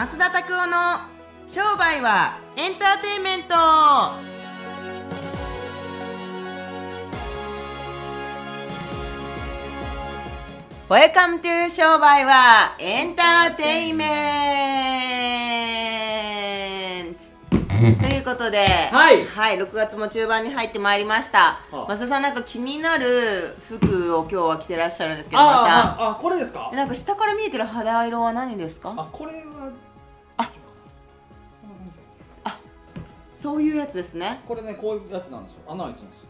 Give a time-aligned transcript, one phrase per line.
[0.00, 0.72] 増田拓夫の
[1.46, 3.54] 商売はエンターテインメント。
[10.88, 14.06] Welcome to 商売はエンターテインメ
[17.02, 17.20] ント。
[18.00, 19.26] ということで、はい。
[19.26, 21.60] はい、6月も中盤に入ってまいりました。
[21.70, 21.94] はあ。
[21.94, 26.12] 増田さんなんか気になる服を今日は着てらっしゃるんですけど、また。
[26.12, 26.70] あこれですか？
[26.72, 28.94] えなんか下から見えてる肌色は何ですか？
[28.96, 29.44] あこれ
[33.40, 34.40] そういうやつですね。
[34.46, 35.60] これねこういうやつなんですよ。
[35.66, 36.28] 穴開いてるんですよ。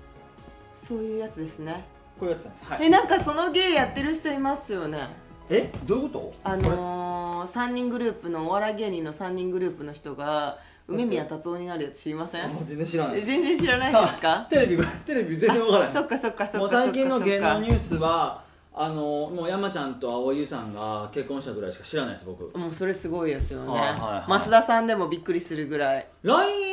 [0.74, 1.84] そういうやつですね。
[2.20, 2.64] こういうやつなんです。
[2.66, 2.84] はい。
[2.84, 5.08] えなんかその芸やってる人いますよね。
[5.50, 5.72] え？
[5.84, 6.34] どういうこと？
[6.44, 12.48] あのー、3人グループのお笑い芸人の3人グループの人が梅宮達夫になるやつ知りません？
[12.64, 13.12] 全然知らない。
[13.14, 14.46] えです全然知らないですか？
[14.48, 15.92] テレビテレビ全然わからない。
[15.92, 22.56] そっかそっかそっか最近の芸能ニュースはあのもう山ちゃんと蒼井優さんが結婚したぐらいしか知らないです僕。
[22.56, 24.40] もうそれすごいですよね、はいはいはい。
[24.40, 26.06] 増田さんでもびっくりするぐらい。
[26.22, 26.69] LINE の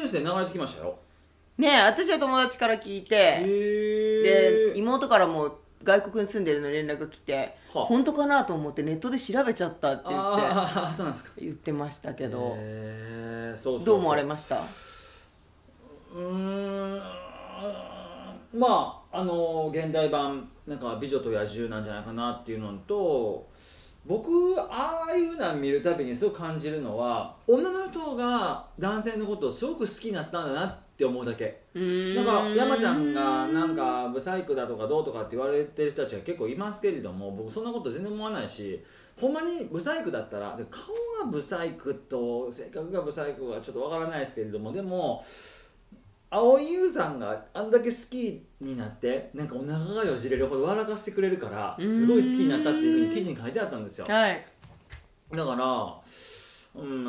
[0.00, 0.96] ニュースで流れてきましたよ。
[1.58, 7.84] ねえ私は友達から聞いて、へでえ妹からも外国に住んでるの連絡が来て、はあ。
[7.84, 10.40] 本当かなと思ってネットで調べちゃったって言って
[10.96, 11.32] そうなんですか。
[11.38, 12.56] 言ってましたけど、
[13.84, 14.56] どう思われました？
[14.56, 17.02] うーん
[18.52, 23.46] まああの現代版なんか「美女と野獣」なんじゃないかなっていうのと
[24.10, 31.44] 僕ああいうのを見るたびにすごく感じるのは女の人が男性のことをすごく好きになったんだなって思うだけ。
[31.44, 38.84] だから山ちゃんがなんかブサイクだとかどうとかって言われてる人たちが結構いますけれども僕そんなこと全然思わないし
[39.20, 40.82] ほんまにブサイクだったらで顔
[41.24, 45.24] がブサイクと性格がブサイクはちょっとわからないですけれどもでも
[46.30, 54.06] 蒼井優さんがあんだけ好きになってなんかお腹がよじれるほど笑かしてくれるからすごい好きになったっていうふうに記事に書いてあったんですよ。
[54.08, 54.46] はい。
[55.32, 57.04] だからうん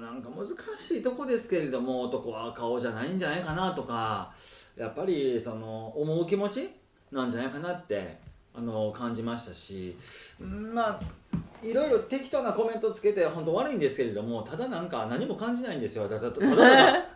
[0.00, 0.46] なんか難
[0.78, 4.32] しいとこですけれども男は顔じゃないんじゃないかなとか
[4.76, 6.70] やっぱりその思う気持ち
[7.12, 8.18] なんじゃないかなって
[8.54, 9.96] あの感じましたし
[10.40, 11.00] うんまあ
[11.64, 16.08] いろいろ適当なコメントつけて本当悪いんですけれどもただなんか何も感じないんですよ。
[16.08, 16.56] ただただ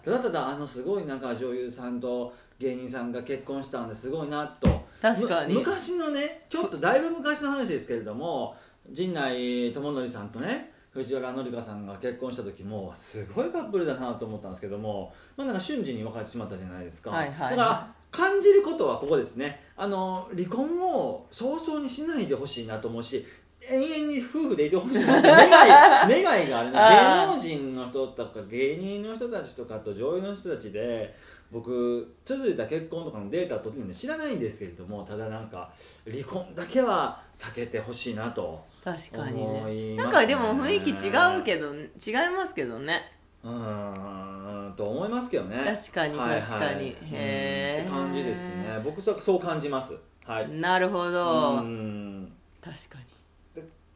[0.02, 4.68] ただただあのすごいなんか女優さんと芸人さんが結婚したんですごいなと。
[5.00, 5.54] 確かに。
[5.54, 8.56] む昔のねちょっとだいぶ昔の話ですけれども
[8.90, 17.56] 陣内智則さんとね藤原紀香さんが結婚した時もすごいカップルだなと思ったんですけども、まあ、なんか瞬時に別れてしまったじゃないですか、はいはい。
[17.56, 19.62] だから感じることはここですね。
[19.76, 23.24] あの離婚を早々にしないでほしいなと思うし
[23.60, 25.50] 永遠に夫婦でいてほしいなって願い
[26.24, 26.78] 願いがあるね。
[26.78, 31.14] 芸能人の人とか芸人の人たちとかと女優の人たちで
[31.50, 35.72] 僕続いた結婚とかのデータを取ってるんで知らないんですけれどもただなんか
[36.08, 39.64] 離婚だけは避けてほしいなと確かにね。
[39.94, 39.96] ね。
[39.96, 43.12] なんかでも雰囲気違うけど違いますけどね。
[43.42, 45.64] うーんと思いますけどね。
[45.64, 46.40] 確かにはいはい。
[46.40, 46.90] 確かに。
[46.90, 47.82] うんへー。
[47.82, 48.80] って感じですね。
[48.84, 49.96] 僕はそう感じます。
[50.24, 50.50] はい。
[50.50, 51.56] なるほど。
[51.56, 52.32] うん。
[52.60, 53.17] 確かに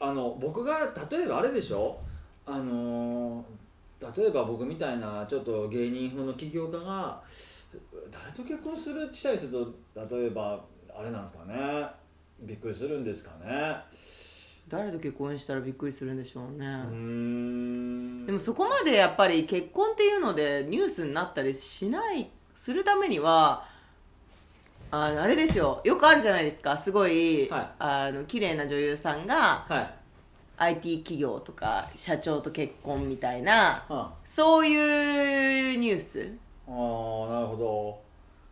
[0.05, 0.79] あの僕が
[1.11, 1.99] 例えばあれでしょ？
[2.45, 3.45] あの
[4.01, 7.23] 例えば僕みたいなちょっと芸人風の起業家が
[8.11, 10.61] 誰と結婚するしたりすると例えば
[10.93, 11.87] あれなんですかね？
[12.41, 13.77] びっくりするんですかね？
[14.69, 16.67] 誰と結婚したらびっくりするんでしょうね、
[18.27, 23.65] でもそこまでやっぱり結婚っていうのでニュースになったりしないするためには
[24.95, 25.81] あのあれですよ。
[25.85, 26.77] よくあるじゃないですか。
[26.77, 27.71] すごい、はい。
[27.79, 29.95] あの綺麗な女優さんがはい。
[30.59, 36.33] IT 企業とか社長と結婚みたいなはそういうニュース。
[36.69, 38.03] ああーなるほど。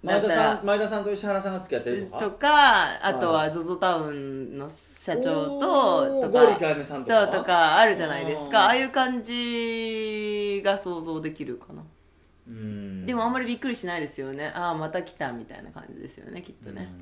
[0.03, 2.19] 前田さん前田さんと石原さんが付き合ってるとか？
[2.19, 7.27] とかあとは ZOZO タウンの社長ととかあやめさんとか。
[7.27, 8.65] そうとかあるじゃないですか。
[8.65, 11.83] ああいう感じが想像できるかな
[12.51, 13.07] うん。
[13.07, 14.53] でもあんまりびっくりしないですよね。
[14.55, 16.93] ああまた来たみたいな感じですよねきっとね。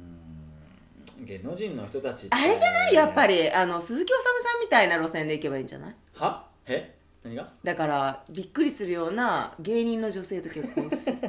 [1.19, 1.25] うん。
[1.25, 2.95] 芸能人の人たちあれじゃない？
[2.95, 5.95] やっぱりあの鈴木おさむさんみたいな路線で行けばいいんじゃない？
[6.15, 6.47] は？
[6.67, 6.95] え？
[7.25, 7.49] 何が？
[7.65, 11.17] だからびっくりするような芸人の女性と結婚する。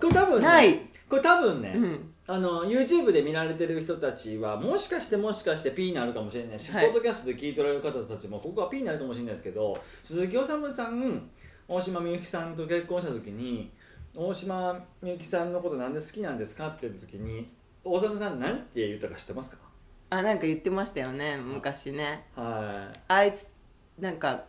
[0.00, 0.78] これ多分ねない。
[1.08, 2.14] これ多分ね、うん。
[2.26, 6.58] あの YouTube で見られてる人たちはもしかしてもしかして P になるかもしれない。
[6.58, 6.86] し、はい。
[6.88, 11.30] ポッドキャストで聞いておられる方たちもここは P になるかもしれないですけど鈴木おさむさん
[11.68, 13.70] 大島みゆきさんと結婚した時に
[14.16, 17.46] 大島みゆきさんのことなんで好きなんですかって言った時に
[17.84, 19.58] 大島さん何て言ったか知ってますか？
[20.10, 22.24] あなんか言ってましたよね昔ね。
[22.34, 23.52] はあいつ
[23.98, 24.44] なんか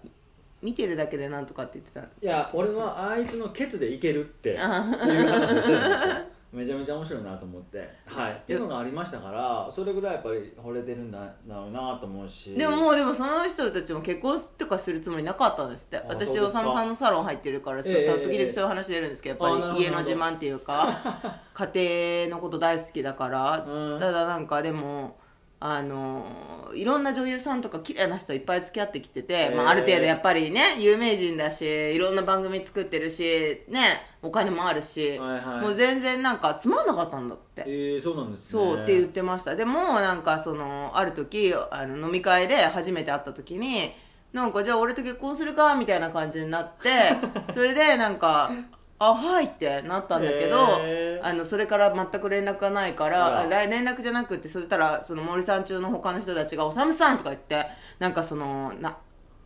[0.62, 2.00] 見てるだけでなんとかって言ってた。
[2.02, 6.16] いいや俺はあいつのケツでいけるっていうあ話をしてるんですよ
[6.52, 7.88] めちゃめちゃ面白いなと思って。
[8.06, 8.34] はい。
[8.34, 12.56] っていうのがありましたからそれぐらいやっぱり惚れてるんだろうなと思うし。
[12.56, 16.02] でももうでもその人たちも結婚とかするつもりなかったんですって。
[16.08, 20.88] 私おさむさんのサロン入ってるから、時々そういう話出るんですけどやっぱり家の自慢っていうか
[21.54, 24.00] 家庭のこと大好きだから、うん。
[24.00, 25.18] ただなんかでも
[25.62, 26.26] あの
[26.74, 35.62] いろんな女優さんとか綺麗な人いっぱい付き合ってきてて、えまあ、ある程度やっぱりね有名人だしいろんな番組作ってるしねお金もあるし、はいはい。
[35.62, 37.64] もう全然なんかつまんなかったんだって。
[37.66, 38.48] えー、そうなんですね。
[38.48, 39.56] そうって言ってました。
[39.56, 43.94] でもなんかそのある時あの飲み会で初めて会った時に
[44.34, 46.90] なんかじゃあ俺と結婚するかみたいな感じになって
[47.52, 48.52] それでなんか
[49.00, 50.58] 「あはい」ってなったんだけど、
[51.24, 57.66] あのそれから全く連絡がないから連絡じゃなくてそれたらその森さん中の他の人たちが「おさむさん」とか言って
[57.98, 58.98] なんかそのな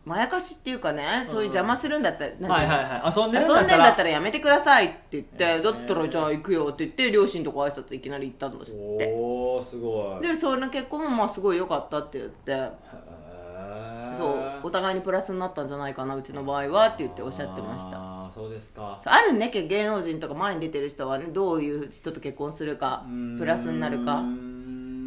[0.04, 3.20] まやかしっていうかねそういう邪魔するんだったら、うのはいはいはい。
[3.20, 4.04] 遊んでるんだったら。
[4.04, 5.62] らやめてくださいって言って、へー。
[5.62, 9.14] だったらじゃあ行くよって言って両親とか挨拶いきなり行ったんですって。
[9.16, 10.26] おおすごい。
[10.26, 12.70] でその結婚もまあすごい良かったって言って。
[14.12, 19.00] そうお互いにプラスになったんじゃないかなうちの場合はって言っておっしゃってましたああそうですか。
[19.04, 23.04] あるねけ芸能人とか前に出てる人はねどういう人と結婚するか
[23.38, 24.22] プラスになるか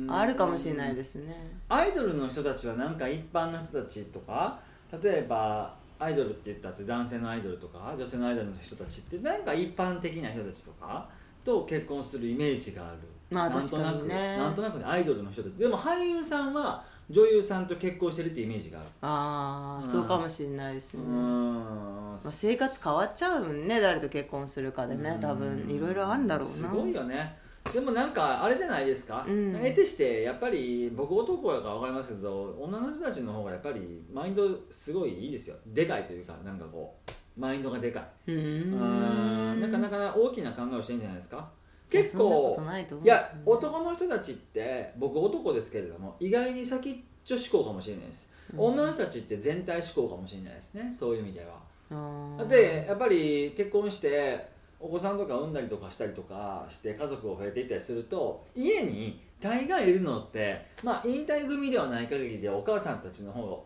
[0.10, 1.58] あるかもしれないですね。
[1.69, 4.60] アイドルの人たちはなんか一般の人たちとか
[5.04, 11.10] 例えばアイドルって言ったって男性のアイドルとか女性のアイドルの人たちってなんか一般的な人たちとか
[11.44, 12.98] と結婚するイメージがある。
[13.30, 15.54] まあなんとなくねなんとなくねアイドルの人たち。
[15.54, 18.89] でも俳優さんは女優さんと結婚してるってイメージがある。
[19.01, 19.86] ああ、うん。
[19.86, 25.65] そうかもしれないですね、まあ、生活変わっちゃうんね誰と結婚するかでね多分。
[25.69, 26.54] いろいろあるんだろうな。
[26.54, 27.38] すごいよね。
[27.74, 29.54] でもなんかあれじゃないですか、うん。
[29.54, 35.56] 得てしてやっぱり僕男やから分かりますけど女の人たちの方がやっぱりマインドすごいいいですよ。
[35.65, 38.31] でかいというかなんかこうマインドがでかい。
[38.31, 38.71] うん。
[38.71, 39.62] ん。
[39.62, 41.50] なかなか大きな考えをしてるんじゃないですか？
[41.89, 42.56] 結構
[43.04, 52.45] いや男の人たちって僕男ですけれども意外に先っちょ思考かもしれないです、女の人たちって全体思考かもしれないですねそういう意味では。
[52.45, 54.48] でやっぱり結婚して
[54.80, 63.57] お子さんとか産んだりとかしたりとかして家族を増えていったりすると家に大概いるのってまあ引退組ではない限りでお母さんたちの方が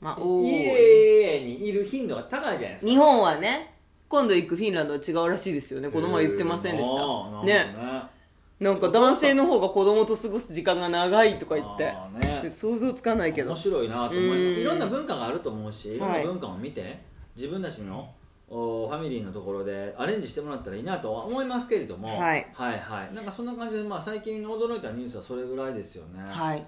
[0.00, 2.90] まあ家にいる頻度が高いじゃないですか。
[2.90, 3.77] 日本はね
[4.08, 5.90] 今度行くフィンランドは違うらしいですよね。
[5.90, 6.96] この前言ってませんでした。
[6.96, 8.18] なるねね。
[8.60, 11.94] なんか男性の方が子供と過ごす時間が長いとか言って。
[12.18, 12.50] ね。
[12.50, 13.50] 想像つかないけど。
[13.50, 15.98] 面白いなと思いいろんな文化があると思うしい。
[15.98, 16.98] ろんなはい文化を見て
[17.36, 18.10] 自分たちの
[18.48, 22.08] おファミリーのところでアレンジしてもらったらいいなとは思いますけれども。
[22.08, 22.46] はい。
[22.52, 23.14] はいはい。
[23.14, 26.20] なんかそんな感じで、まあ、最近驚いたニュースはそれぐらいですよね。
[26.26, 26.66] はい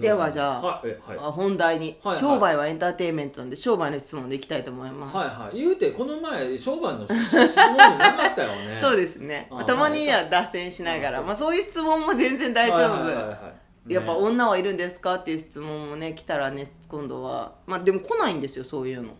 [0.00, 1.18] ではじゃあはいえはい。
[1.18, 2.18] あ本題に、はいはい。
[2.20, 5.58] 商売はエンターテインメントなんで商売の質問でいきたいと思います、はいはい。
[5.58, 8.78] 言うてこの前商売の質問じゃなかったよね。
[8.80, 9.48] そうですね。
[9.50, 11.18] あたまには脱線しながら。
[11.18, 13.52] あまあ、そういう質問も全然大丈夫、はいはいはいは
[13.88, 13.92] い。
[13.92, 15.14] やっぱね女はいるんですか？
[15.16, 17.52] っていう質問もね来たらね今度は。
[17.66, 19.02] まあでも来ないんですよそういうの。
[19.02, 19.14] うん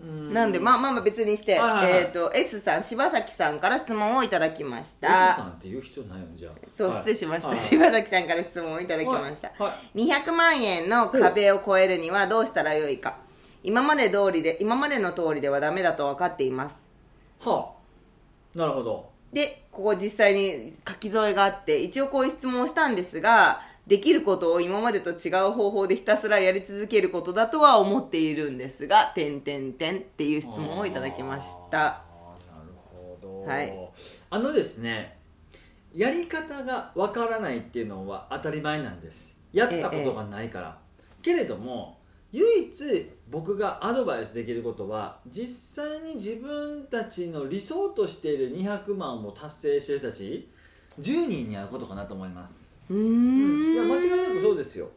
[0.00, 2.02] なんでまあまあまあ別にして、はいはいはい。
[2.02, 6.52] えっ、と S さん柴崎さんから質問をいただきまし S たさんって言う必要ないよねじゃあ。
[6.74, 6.96] そう、はい。
[6.96, 7.58] 失礼しました、はい。
[7.60, 9.62] 柴崎さんから質問をいただきました、はい。
[9.62, 13.18] は200万円の壁を超えるにはどうしたらよいか。
[13.62, 16.88] 今まで通りで今までの通りではダメだと分かっています。
[17.40, 17.72] は
[18.54, 18.58] あ。
[18.58, 19.10] なるほど。
[19.32, 31.78] でここ実際に書き添えがあって一応こういう質問をしたんですができることを今までと違う方法でひたすらやり続けることだとは思っているんですが「てんてんてん」っていう質問をいただきました。
[31.78, 32.04] な
[32.64, 33.72] るほど、はい。
[34.30, 35.18] あのですね
[35.92, 39.40] やり方がわからないっていうのは当たり前なんです。
[39.52, 40.78] やったことがないから、
[41.22, 41.98] けれども
[42.32, 50.48] 唯一僕がアドバイスできることは実際に自分たちの理想としている200万を達成している人たち
[51.00, 53.72] 10人に会うことかなと思います、うーん。
[53.74, 54.90] いや間違いなくそうですよ。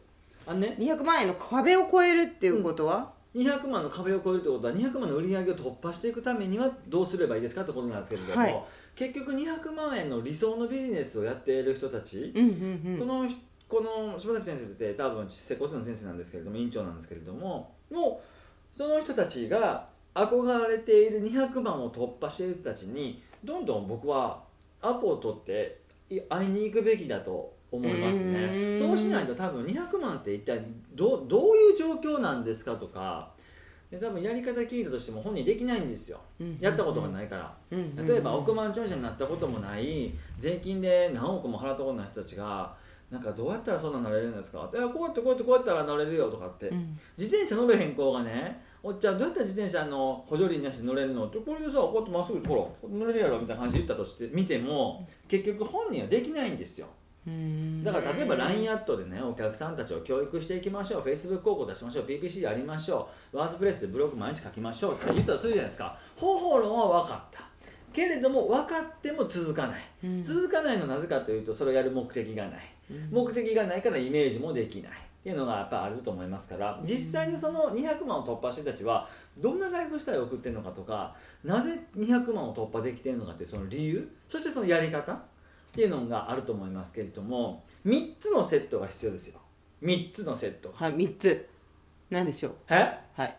[0.45, 0.75] あのね。
[0.79, 8.63] 200万円の壁を超えるっていうことは、200万の壁を超えるってことは200万の売り上げを突破していくためにはどうすればいいですかってことなんですけれども、はい。
[8.95, 13.29] 結局200万円の理想のビジネスをやっている人たち、うんうんこの
[13.69, 24.43] この柴崎先生って多分接骨院の先生なんですけれども院長なんですけれどももうその人たちが憧れている200万を突破している人たちにどんどん僕は
[24.79, 25.79] アポを取って
[26.11, 30.63] い会いに行くべきだと思いますうねそうしないと多分200万って一体
[30.93, 33.31] どうどういう状況なんですかとか
[33.89, 36.19] で多分やり方聞いたとしても本人できないんですよ。
[36.39, 36.57] うん。
[36.59, 37.55] やったことがないから。
[37.69, 37.79] うん。
[37.95, 38.07] うん。
[38.07, 42.75] 例えば億万長者になったこともない税金で何億も払ったことない人たちが
[43.11, 46.97] なんかどうやったらそんなんなれるんですか?」いやこうやってこうやってこうやったら乗れるよ」とかって、うん。
[47.17, 56.87] 自転車乗れへん子がね「おっちゃんどうやったら自転車の補助輪なしで乗れるの?」って「これでさこうやってまっすぐほら乗れるやろ」みたいな話言ったとして見ても結局本人はできないんですよ。
[56.87, 61.01] うんだから例えば LINE アットでねお客さんたちを教育していきましょう。
[61.03, 62.05] Facebook 広告出しましょう。
[62.05, 63.37] PPC でやりましょう。
[63.37, 65.97] ワードプレスでブログ毎日書きましょうって言ったらするじゃないですか。
[66.17, 67.43] 方法論は分かった。
[67.93, 70.23] けれども分かっても続かない、うん。
[70.23, 72.59] 続かないのはなぜかというとそれをやる目的がない、
[73.09, 74.91] 目的がないからイメージもできない。
[74.91, 76.81] っていうのがやっぱあると思いますから。
[76.83, 81.15] 実際にその200万を突破してたちはどんなライフスタイルを送ってるのかとか
[81.45, 85.17] なぜ200万を突破できてるのかっていうその理由そしてそのやり方
[85.73, 89.39] っていうのがあると思いますけれども3つのセットが必要ですよ。
[89.81, 90.71] 3つのセット。
[90.75, 91.49] はい3つ。
[92.11, 92.53] 何でしょう？
[92.69, 92.99] え？
[93.17, 93.35] はい。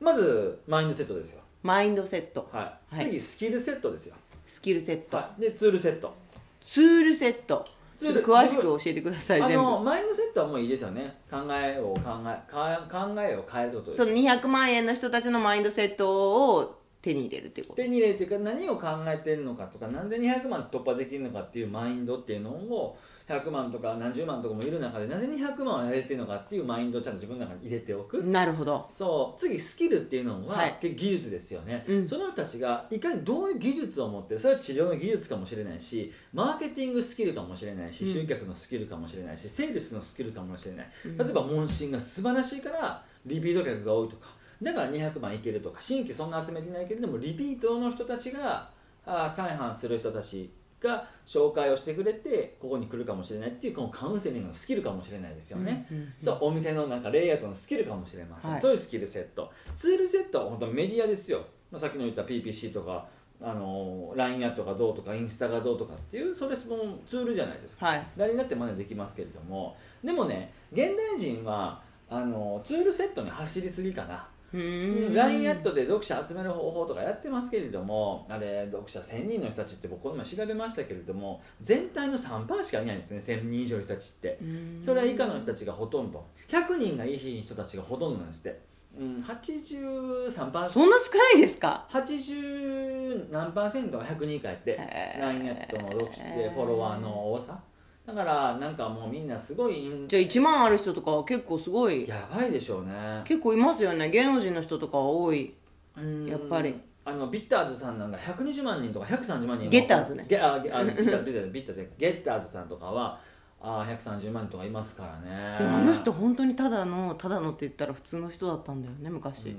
[0.00, 2.48] まずマインドセットですよ、マインドセット。
[2.50, 2.96] はい。
[2.96, 3.04] はい。
[3.04, 4.14] 次スキルセットですよ、
[4.46, 6.14] スキルセット、はい、でツールセット。
[6.62, 7.64] ツールセット。
[8.00, 11.18] 詳しく教えてくださいあのマインドセットはもういいですよね。
[11.30, 17.82] 考えを考えか考えを変えることですその200万円の人たちのマインドセットを手に入れるっていうこと？
[17.82, 28.84] 手に入れるというか何を考えてるのかとかなんで200万突破できるのかっていうマインドっていうのを100万とか何十万とかもいる中でなぜ200万をやれてるのかっていうマインドをちゃんと自分の中に入れておく、なるほど。
[28.88, 29.40] そう。
[29.40, 30.78] 次スキルっていうのは、はい。
[30.82, 32.08] 技術ですよね、うん。
[32.08, 38.12] その人たちがいかにどういう技術を持ってるそれは治療の技術かもしれないしマーケティングスキルかもしれないし、うん。
[38.12, 41.16] 集客のスキルかもしれないしセールスのスキルかもしれない、うん。
[41.16, 48.68] 例えば問診が素晴らしいからリピート客が多いとかだから200万いけるとか新規そんな集めてないけれどもリピートの人たちが
[49.06, 58.60] あー再販する人たちが紹介をしてくれてここに来るかもしれないっていうこのカウンセリングのスキルかもしれないですよね、うんうんうんそうお店のなんかレイアウトのスキルかもしれません、はい。
[58.60, 59.50] そういうスキルセット。
[59.76, 63.06] ツールセットは本当メディアですよ、まあ、さっきの言った PPC とか
[63.42, 68.06] あの LINE アットがどうとかインスタがどうとかっていうそれもツールじゃないですか、はい。
[68.16, 69.76] 誰になって真似できますけれども。
[70.04, 84.38] でもね現代人はあのツールセットに走りすぎかな LINE アットで読者集める方法とかやってますけれどもあれ読者1000人の人たちって僕この前調べましたけれども全体の3%しかいないんですね1000人以上の人たちって。
[84.84, 86.24] それは以下の人たちがほとんど。
[86.48, 88.60] 100人がいい人たちがほとんどなんですって、
[88.98, 94.80] うん、83%そんな少ないですか？80何パーセントが100人以下やって。
[95.20, 97.60] LINE ネットの読者でフォロワーの多さ
[98.06, 103.22] だからなんかもうみんなすごいじゃあ1万ある人とかは結構すごいやばいでしょうね。
[103.24, 104.08] 結構いますよね。
[104.10, 105.54] 芸能人の人とかは多い。
[105.96, 106.26] うん。
[106.26, 106.74] やっぱり。
[107.04, 110.24] あのビッターズさんなんか120万人とか130万人ゲッターズね。
[110.28, 111.74] ゲあゲあビッターズビッターズビッターズ。
[111.74, 113.20] じゃないゲッターズさんとかは
[113.60, 115.58] あ130万人とかいますからね。
[115.58, 119.56] でもあの人本当にただのただのって言ったら普通の人だったんだよね昔、うん。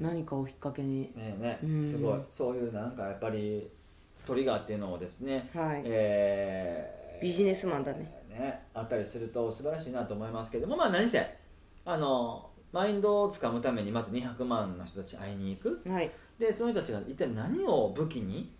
[0.00, 1.02] 何かをきっかけに。
[1.02, 1.84] ねえねうん。
[1.84, 2.20] すごい。
[2.28, 3.68] そういうなんかやっぱり
[4.26, 5.82] トリガーっていうのをですね、はい。
[5.84, 8.12] えービジネスマンだね。
[8.28, 11.36] ねあったりすると素晴らしいなと思いますけどもまあ何せ
[11.84, 15.82] あのマインドをつかむためにまず200万の人たちに会いに行く。
[15.88, 16.10] はい。
[16.38, 18.52] でその人たちが一体何を武器に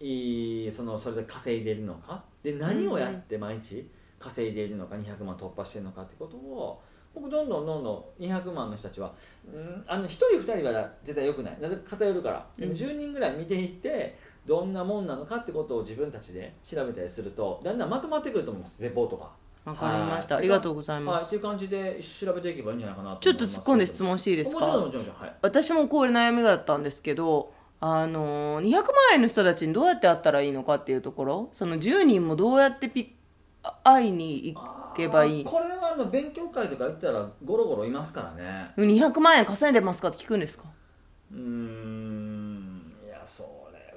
[0.00, 2.24] いいそのそれで稼いでいるのか。
[2.42, 3.88] で何をやって毎日
[4.18, 6.80] 稼いでいるのか200万突破しているのかってことを
[7.14, 9.12] 僕どんどんどんどん200万の人たちは、
[9.52, 11.58] うん、あの1人2人は絶対良くない。
[11.60, 12.46] なぜか偏るから。
[12.56, 12.78] でもうん。
[12.78, 18.82] 10人ぐらい見ていってどんなもんなのかってことを自分たちで調べたりするとだんだんまとまってくると思います。
[18.82, 19.28] レポートが。
[19.64, 20.36] わかりました。
[20.36, 20.44] はい。
[20.44, 21.14] ありがとうございます。
[21.16, 25.34] はい、っていう感じで調べていけばいいんじゃないかなとちょっと突っ込んで質問していいですかもちろんもちろんはい。
[25.42, 33.14] 私もこういう悩みがあったんですけどあの200万円の人たちにどうやって会ったらいいのかっていうところその10人もどうやってピ
[33.62, 34.60] あ会いに行
[34.96, 35.44] けばいい？
[35.44, 38.70] これはあの勉強会とか行ったらゴロゴロいますからね。
[38.78, 40.64] 200万円稼いでますかって聞くんですか？
[41.30, 42.19] うーん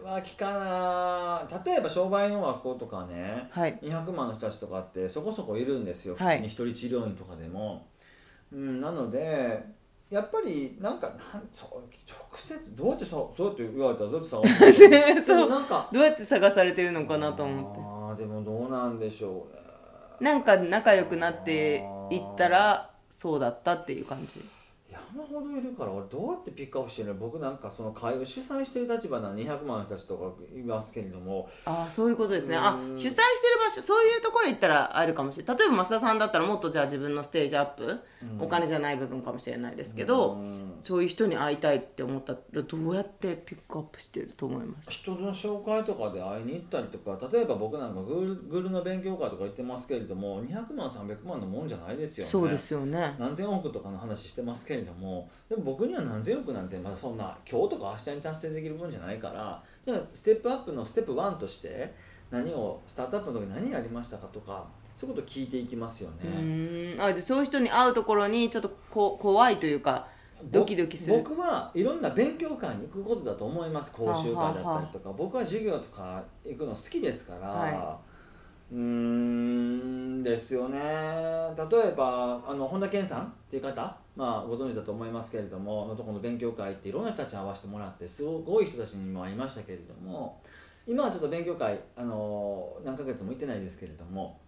[0.03, 3.77] は聞かな例えば商売の学校とかね、はい。
[3.81, 6.15] 200万の人たちとかってそこそこいるんですよ。
[6.15, 6.38] 普はい。
[6.38, 7.88] 通に一人治療院とかでも、
[8.51, 9.63] うん、なので
[10.10, 11.69] やっぱりなんかなんそう
[12.07, 15.22] 直接どうやってさそうやって言われたらどうやって探すの？
[15.25, 17.79] そうでもなんかどうやって探されてるのかなと思って。
[17.79, 19.63] あーでもどうなんでしょうね。
[20.19, 24.39] なんか仲良くなっていったらそうだったっていう感じ
[25.15, 27.15] 山ほどいるから俺どうやってピックアップしてるの？
[27.15, 31.50] 僕なんかその会を主催してる立場な200万の人たちとかいますけれども。
[31.65, 32.58] ああそういうことですね。
[32.58, 32.98] あうん。
[32.98, 33.20] 主催してる
[33.63, 35.58] 場所そういうところ行ったらあるかもしれない。
[35.58, 38.00] 例えば増田さんだったらもっとじゃあ自分のステージアップ、
[38.39, 40.74] お金じゃない部分かもしれないですけど、うん。
[40.84, 44.89] そういう人に会いたいって思ったらどうやってピックアップしてると思います？
[44.91, 52.32] 人の紹介とかで会いに行ったりとか例えば僕なんかグーグルの勉強会とか行ってますけれども200万300万のもんじゃないですよね。
[52.32, 53.15] そうですよね。
[53.20, 55.02] 何千億とかの話してますけれども
[55.50, 61.93] でも僕には何千億なんてまだそんな今日とか明日に達成できるもんじゃないからじゃあステップアップのステップ1として
[62.31, 64.65] 何をスタートアップの時何やりましたかとか
[64.98, 70.07] そういうことを聞いていきますよね、あじゃあそういう人に会うところにちょっとこ怖いというか
[70.51, 71.17] ドキドキする。
[71.17, 73.91] 僕はいろんな勉強会に行くことだと思います。
[73.93, 75.13] 講習会だったりとか。
[75.15, 78.00] 僕は授業とか行くの好きですから、は
[78.74, 80.80] うんですよね。
[80.80, 90.42] 例えばあの本田健さんっていう方、まあ、ご存知だと思いますけれどものとこの勉強会っていろんな人たちに会わせてもらってすごく多い人たちにも会いましたけれども
[90.88, 94.39] 今はちょっと勉強会あの何ヶ月も行ってないですけれども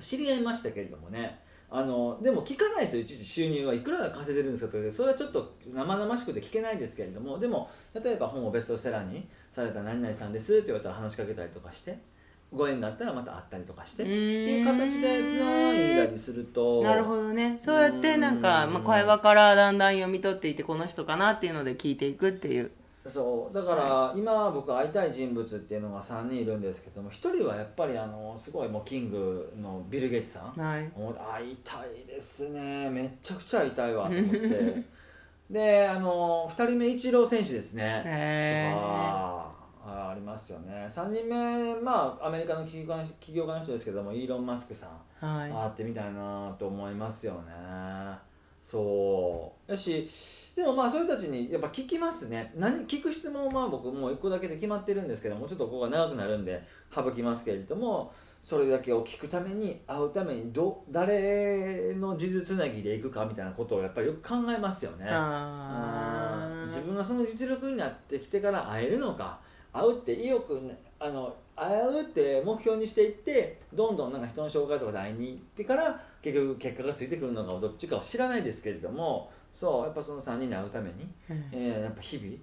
[0.00, 1.38] 知り合いましたけれどもね
[1.70, 11.98] あのでも聞かないですよいちいち収入はいくら稼いでるんですかとかそれはちょっと生々しくて聞けないですけれどもでも例えば本をベストセラーにされた何々さんですって言われたら話しかけたりとかして
[12.54, 17.56] ご縁があったらまた会ったりとかしてっていう形でつないだりするとなるほどね。
[17.58, 22.70] そうやってなんか、うんまあ、会話からだんだん読み取っていてこの人かなっていうので聞いていくっていう。
[23.06, 23.54] そう。
[23.54, 30.60] だから今僕会いたい人物っていうのが3人いるんですけども1人はやっぱりあのすごいもうキングのビル・ゲイツさん。
[30.60, 30.90] はい。
[30.94, 32.88] 会いたいですね。
[32.90, 34.82] めっちゃくちゃ会いたいわと思って。
[35.50, 38.02] であの2人目イチロー選手ですね。
[38.06, 38.74] へー。
[38.74, 39.53] とか
[39.86, 40.86] あありますよね。
[40.88, 45.26] 3人目まあアメリカの起業家の起業家の人ですけどもイーロン・マスクさん。
[45.26, 45.50] はい。
[45.50, 47.52] 会ってみたいなと思いますよね。
[48.62, 49.70] そう。
[49.70, 50.08] やし。
[50.56, 52.52] でもまあそういう人たちにやっぱ聞きますね。
[52.56, 56.62] 何聞く質問は僕もう1個だけで決まってるんですけどもちょっとここが長くなるんで
[56.94, 58.12] 省きますけれども
[58.44, 65.06] それだけを聞くために会うためにど誰の数珠つなぎでいくかみたいなことをやっぱりよく考えますよね。
[66.66, 69.40] 自分がその実力になってきてから会えるのか
[69.74, 82.36] 会うって意欲ねあの会うって目標にしていってどんどんなんか人の紹介とかで会いに行ってから結局結果がついてくるのかどっちかは知らないですけれどもそうやっぱその3人に会うために、うんえーやっぱ日々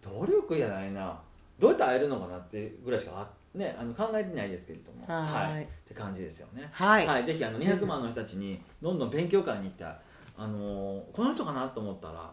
[0.00, 1.18] 努力じゃないな
[1.58, 5.64] どうやって会えるのかなってぐらいしかあ、ね、あの考えてないですけれどもはい。
[5.64, 6.68] って感じですよね。
[6.70, 7.24] はい。
[7.24, 9.98] ぜひあの200万の人たちにどんどん勉強会に行って、あ
[10.46, 12.30] のーこの人かなと思ったら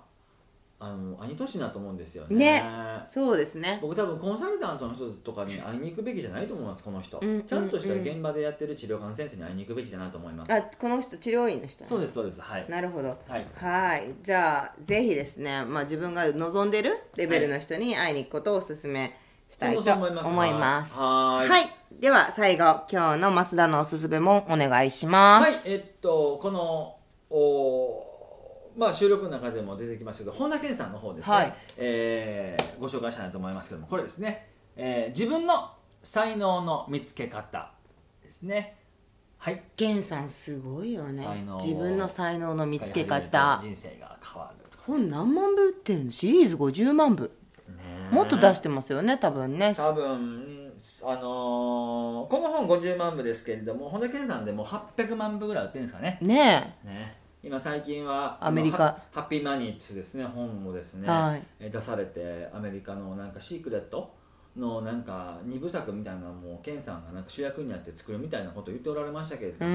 [0.78, 1.46] あの会いにと
[1.80, 2.36] 思うんですよね。
[2.36, 2.64] ね。
[3.06, 3.80] そうですね。
[3.82, 12.42] 僕多分コンサルタントの人とかに会いに行くべきじゃないと思いますこの人、うんちゃんとした現場でやってる治療科の先生に会いに行くべきだなと思います、あこの人治療院の人そうですそうです。
[12.42, 12.66] はい。
[12.70, 13.18] なるほど。
[13.28, 13.48] はい。
[13.56, 14.14] はい。
[14.22, 20.98] じゃあぜひですね、まあ、自分が望んでるレベルの人に会いに行くことをお勧めしたいと思います。
[20.98, 21.50] はーい。
[21.50, 21.86] はい。
[22.00, 26.98] では最後今日の増田のおすすめもお願いします、はい、えっとこの
[27.30, 28.15] お
[28.76, 31.54] まあ収録の中でも出てきましたけど本田健さんの方ですね、はい。
[31.78, 35.72] えーご紹介したいなと思いますけどもこれですね、えー自分の
[36.04, 37.72] 才能の見つけ方
[38.22, 38.78] ですね。
[39.38, 39.64] はい。
[39.80, 41.26] 源さんすごいよね。
[41.60, 43.30] 自分の才能の見つけ方。
[43.30, 46.12] た人生が変わる本何万部売ってるの？
[46.12, 47.32] シリーズ50万部。
[47.68, 49.74] ねもっと出してますよね多分ね。
[49.76, 50.72] 多分
[51.04, 56.20] あのーこの本50万部ですけれども本田健さんでもう800万部ぐらい売ってるんですかね。
[56.22, 58.78] ねね今最近はアメリカ。
[58.78, 61.44] ハハッピーマニーツですね本をですね、はい。
[61.60, 64.12] えー出されてアメリカのなんかシークレット
[64.58, 69.72] のなんか二部作みたいなのもケンさんがなんか主役になって作るみたいなことを言っておられましたけれえども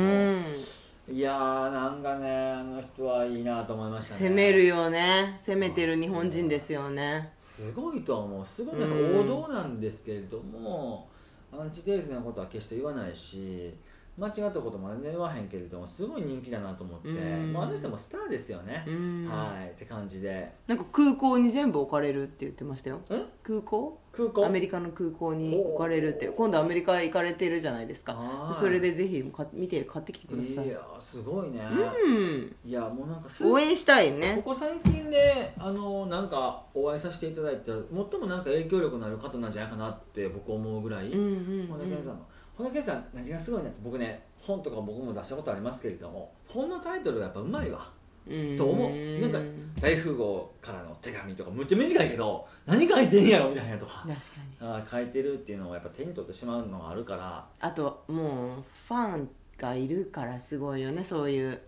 [1.10, 1.16] うん。
[1.16, 4.30] いやーなんかねあの人はいいなと思いましたね。
[4.30, 5.36] 攻めるよね。
[5.38, 7.32] 攻めてる日本人ですよね。
[7.38, 8.44] すごいと思う。
[8.44, 11.08] すごいなんか王道なんですけれども、
[11.52, 13.72] アンチテーゼなことは決して言わないし
[14.18, 17.52] 間違ったことも言わへんけれどもすごい人気だなと思って、うん。
[17.52, 19.26] まあ、あの人もスターですよね、うん。
[19.26, 20.52] はいって感じで。
[20.66, 22.96] なんか空港に全部置かれるって言ってましたよ。
[22.96, 23.02] ん
[23.42, 23.98] 空港？
[24.12, 24.44] 空港？
[24.44, 26.26] アメリカの空港に置かれるって。
[26.26, 28.12] 今度アメリカ行かれてるじゃないですか。
[28.14, 28.54] はい。
[28.54, 30.66] それでぜひか見て買ってきてください。
[30.66, 31.62] いやすごいね、
[32.04, 32.56] うん。
[32.64, 34.42] いやもうなんかす応援したいこね。
[34.44, 42.26] こ最近であのなんかお会いさせていただいて最もなんか影響力のある方なんじゃないかなって僕思うぐらい、本田健さんの
[42.60, 47.90] 本田健さん何がすごいなって僕ね本とか僕も出したことありますけれども本のタイトルがやっぱうまいわ。
[48.28, 48.56] うん。
[48.56, 49.20] と思う。
[49.20, 49.38] なんか
[49.80, 53.92] 大富豪からの手紙とかむっちゃ短いけど何書いてんやろみたいなとか。
[53.92, 54.16] 確かに。
[54.60, 57.46] あー書いてるっていうのをやっぱ手に取ってしまうのがあるから。
[57.60, 61.60] あともうファンがいるからすごいよねそういう。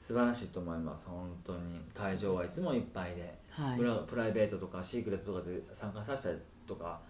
[0.00, 1.80] 素晴らしいと思います本当に。
[1.94, 3.78] 会場はいつもいっぱいで、はい。
[3.78, 7.00] プライベートとかシークレットとかで参加させたりとか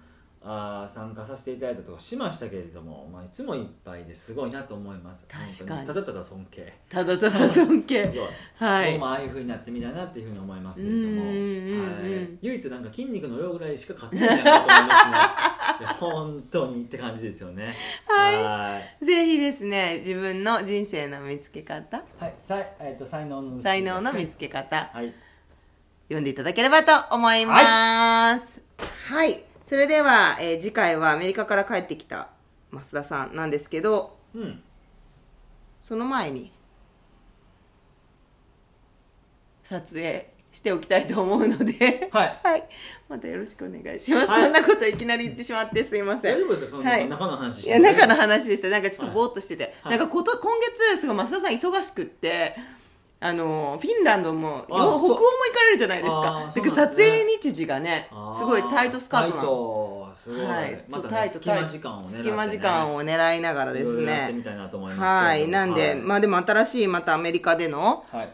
[0.47, 5.27] あー参加させていただいたりとかしましたけれども、まあ、いつもいっぱいですごいなと思います。
[5.27, 5.87] 確かに。
[5.87, 6.73] ただただ尊敬。
[6.89, 8.13] ただただ尊敬。
[8.57, 8.93] はい。
[8.93, 17.75] 僕もああいうふうになってみたいなっていうふうに思いますけれども、はい、唯一なんか筋肉の量ぐらいしか勝ってないなと思 いますね本当にって感じですよね。
[18.07, 19.05] はい。
[19.05, 22.03] ぜひですね自分の人生の見つけ方。
[22.19, 22.35] はい。
[22.37, 24.91] さい、えー、と才能の才能の見つけ方。
[24.93, 25.13] はい。
[26.09, 28.61] 読んでいただければと思います。
[29.09, 32.29] はい、それでは、えー次回はアメリカから帰ってきた
[32.73, 34.63] 増田さんなんですけどうん。
[35.81, 36.53] その前に
[39.63, 42.41] 撮影しておきたいと思うのではい。
[42.45, 42.65] はい、
[43.09, 44.43] またよろしくお願いします、はい。
[44.45, 46.37] そんなこといきなり言ってしまってすいません。
[46.37, 46.69] 大丈夫ですか？
[46.71, 47.09] そのはい。
[47.09, 47.71] 中の話しいて。
[47.71, 48.69] や中の話でした。
[48.69, 52.55] なんかちょっとぼーっとしてて、はいなんかこと今月すごい増田さん忙しくって
[53.25, 55.25] あのフィンランドも北欧も行か
[55.63, 59.43] れるじゃないですあかだから撮影日時がねすごいタイトスカートなの。
[59.43, 62.05] トすごい、はい、またね隙タイトタイト間時間をね。
[62.05, 64.31] 隙間時間を狙いながらですね。
[64.99, 65.97] はいなんで、はい。
[65.97, 68.33] まあでも新しいまたアメリカでのはい。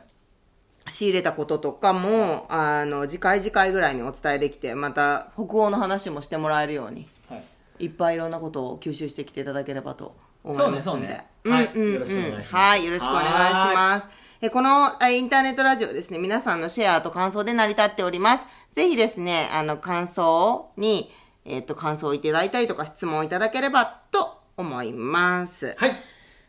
[0.89, 7.37] 仕入れたこととかもあの次回次回ぐらいにお伝えできてまた北欧の話もしてもらえるようには
[7.79, 7.85] い。
[7.85, 11.07] いっぱいいろんなことを吸収してきていただければと思いますんで。
[11.45, 18.47] はいよろしくお願いしますえこのえインターネットラジオですね、皆さんのシェアと感想で成り立っております。
[18.73, 21.11] ぜひですね、あの、感想に、
[21.45, 25.77] えっ、と、感想をいただいたりとか質問いただければと思います。
[25.77, 25.93] はい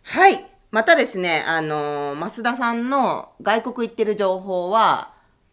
[0.04, 0.46] はい。
[0.72, 5.11] またですね、あの増田さんの外国行ってる情報は、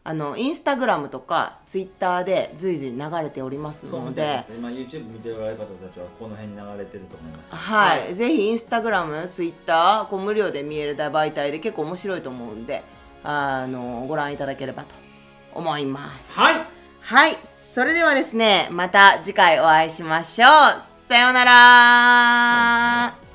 [0.09, 4.53] あの、インスタグラムとか、ツイッターで随時流れておりますそうのでみたいで、す。
[4.55, 7.55] 今 YouTube 見ておられる方たちはこの辺に流れてると思います。
[7.55, 12.83] はい、ぜひインスタグラム、ツイッター、こう無料で見える媒体で結構面白いと思うんで、
[13.23, 14.95] あの、ご覧いただければと
[15.53, 16.41] 思います。
[16.41, 16.55] はい。
[17.03, 20.49] はい、それではですね、また次回お会いしましょう。
[20.83, 23.28] さようなら